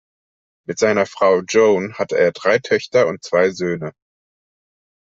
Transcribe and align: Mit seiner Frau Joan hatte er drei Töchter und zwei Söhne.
Mit 0.67 0.79
seiner 0.79 1.05
Frau 1.05 1.41
Joan 1.43 1.93
hatte 1.99 2.17
er 2.17 2.31
drei 2.31 2.57
Töchter 2.57 3.05
und 3.05 3.21
zwei 3.23 3.51
Söhne. 3.51 3.93